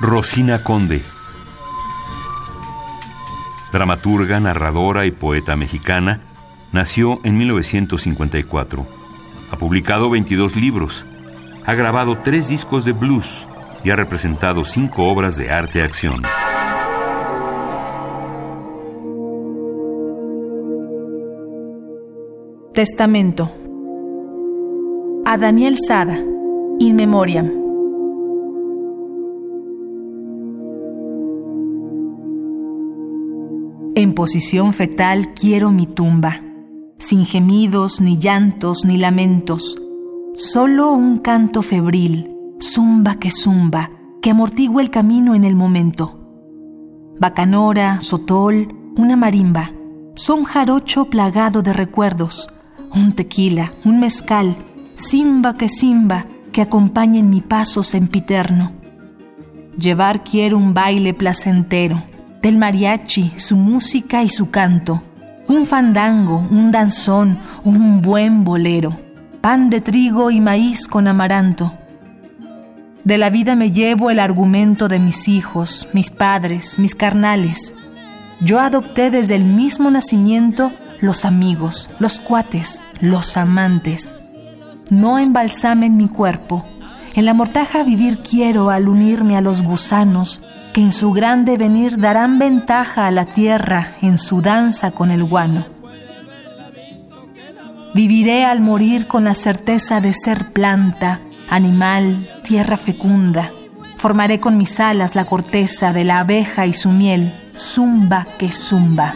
Rosina 0.00 0.62
Conde. 0.62 1.02
Dramaturga, 3.72 4.40
narradora 4.40 5.06
y 5.06 5.10
poeta 5.10 5.56
mexicana, 5.56 6.20
nació 6.72 7.20
en 7.24 7.36
1954. 7.38 8.86
Ha 9.50 9.56
publicado 9.56 10.10
22 10.10 10.56
libros, 10.56 11.06
ha 11.64 11.74
grabado 11.74 12.18
tres 12.18 12.48
discos 12.48 12.84
de 12.84 12.92
blues 12.92 13.46
y 13.84 13.90
ha 13.90 13.96
representado 13.96 14.64
cinco 14.64 15.08
obras 15.08 15.36
de 15.36 15.50
arte-acción. 15.50 16.22
Testamento. 22.72 23.65
Daniel 25.38 25.76
Sada, 25.76 26.18
In 26.78 26.96
Memoriam. 26.96 27.50
En 33.94 34.14
posición 34.14 34.72
fetal 34.72 35.34
quiero 35.34 35.72
mi 35.72 35.86
tumba, 35.86 36.40
sin 36.98 37.26
gemidos, 37.26 38.00
ni 38.00 38.18
llantos, 38.18 38.84
ni 38.86 38.96
lamentos, 38.96 39.76
solo 40.34 40.92
un 40.92 41.18
canto 41.18 41.60
febril, 41.60 42.34
zumba 42.60 43.16
que 43.16 43.30
zumba, 43.30 43.90
que 44.22 44.30
amortigua 44.30 44.80
el 44.80 44.90
camino 44.90 45.34
en 45.34 45.44
el 45.44 45.54
momento. 45.54 46.18
Bacanora, 47.20 48.00
sotol, 48.00 48.74
una 48.96 49.16
marimba, 49.16 49.72
son 50.14 50.44
jarocho 50.44 51.10
plagado 51.10 51.60
de 51.62 51.74
recuerdos, 51.74 52.48
un 52.94 53.12
tequila, 53.12 53.72
un 53.84 54.00
mezcal, 54.00 54.56
simba 54.96 55.54
que 55.54 55.68
simba, 55.68 56.26
que 56.52 56.62
acompañen 56.62 57.30
mi 57.30 57.42
paso 57.42 57.82
sempiterno. 57.82 58.72
Llevar 59.78 60.24
quiero 60.24 60.56
un 60.56 60.72
baile 60.72 61.12
placentero, 61.12 62.02
del 62.42 62.56
mariachi, 62.56 63.32
su 63.36 63.56
música 63.56 64.24
y 64.24 64.30
su 64.30 64.50
canto, 64.50 65.02
un 65.48 65.66
fandango, 65.66 66.46
un 66.50 66.72
danzón, 66.72 67.36
un 67.62 68.00
buen 68.00 68.42
bolero, 68.42 68.98
pan 69.42 69.68
de 69.68 69.80
trigo 69.80 70.30
y 70.30 70.40
maíz 70.40 70.88
con 70.88 71.06
amaranto. 71.08 71.72
De 73.04 73.18
la 73.18 73.30
vida 73.30 73.54
me 73.54 73.70
llevo 73.70 74.10
el 74.10 74.18
argumento 74.18 74.88
de 74.88 74.98
mis 74.98 75.28
hijos, 75.28 75.88
mis 75.92 76.10
padres, 76.10 76.78
mis 76.78 76.94
carnales. 76.94 77.74
Yo 78.40 78.58
adopté 78.60 79.10
desde 79.10 79.36
el 79.36 79.44
mismo 79.44 79.90
nacimiento 79.90 80.72
los 81.00 81.24
amigos, 81.24 81.90
los 82.00 82.18
cuates, 82.18 82.82
los 83.00 83.36
amantes. 83.36 84.25
No 84.90 85.18
embalsamen 85.18 85.96
mi 85.96 86.08
cuerpo. 86.08 86.64
En 87.14 87.24
la 87.24 87.34
mortaja 87.34 87.82
vivir 87.82 88.18
quiero 88.18 88.70
al 88.70 88.88
unirme 88.88 89.36
a 89.36 89.40
los 89.40 89.62
gusanos, 89.62 90.42
que 90.72 90.80
en 90.80 90.92
su 90.92 91.12
gran 91.12 91.44
devenir 91.44 91.98
darán 91.98 92.38
ventaja 92.38 93.06
a 93.06 93.10
la 93.10 93.24
tierra 93.24 93.88
en 94.00 94.18
su 94.18 94.42
danza 94.42 94.92
con 94.92 95.10
el 95.10 95.24
guano. 95.24 95.66
Viviré 97.94 98.44
al 98.44 98.60
morir 98.60 99.06
con 99.06 99.24
la 99.24 99.34
certeza 99.34 100.00
de 100.00 100.12
ser 100.12 100.52
planta, 100.52 101.20
animal, 101.48 102.28
tierra 102.44 102.76
fecunda. 102.76 103.50
Formaré 103.96 104.38
con 104.38 104.56
mis 104.56 104.78
alas 104.78 105.14
la 105.14 105.24
corteza 105.24 105.92
de 105.92 106.04
la 106.04 106.20
abeja 106.20 106.66
y 106.66 106.74
su 106.74 106.90
miel, 106.90 107.34
zumba 107.56 108.26
que 108.38 108.52
zumba. 108.52 109.14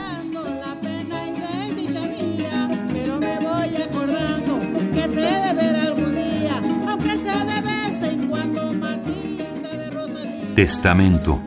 Testamento 10.60 11.40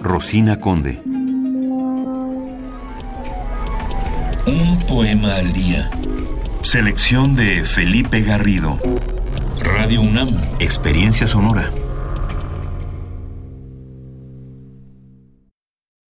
Rosina 0.00 0.60
Conde. 0.60 1.02
Un 4.46 4.86
poema 4.86 5.34
al 5.34 5.52
día. 5.52 5.90
Selección 6.60 7.34
de 7.34 7.64
Felipe 7.64 8.22
Garrido. 8.22 8.78
Radio 9.60 10.02
UNAM. 10.02 10.28
Experiencia 10.60 11.26
sonora. 11.26 11.72